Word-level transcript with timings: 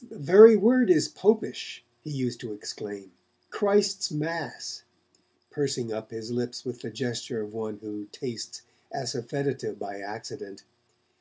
'The 0.00 0.16
very 0.20 0.56
word 0.56 0.88
is 0.88 1.08
Popish', 1.08 1.84
he 2.02 2.10
used 2.12 2.38
to 2.38 2.52
exclaim, 2.52 3.10
'Christ's 3.50 4.12
Mass!' 4.12 4.84
pursing 5.50 5.92
up 5.92 6.12
his 6.12 6.30
lips 6.30 6.64
with 6.64 6.82
the 6.82 6.90
gesture 6.92 7.42
of 7.42 7.52
one 7.52 7.78
who 7.78 8.04
tastes 8.12 8.62
assafoetida 8.94 9.76
by 9.76 9.98
accident. 9.98 10.62